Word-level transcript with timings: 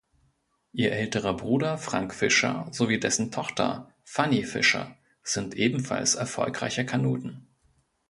Ihr 0.73 0.93
älterer 0.93 1.35
Bruder 1.35 1.77
Frank 1.77 2.15
Fischer 2.15 2.67
sowie 2.71 2.99
dessen 2.99 3.29
Tochter 3.29 3.93
Fanny 4.03 4.43
Fischer 4.43 4.97
sind 5.21 5.53
ebenfalls 5.53 6.15
erfolgreiche 6.15 6.87
Kanuten. 6.87 7.45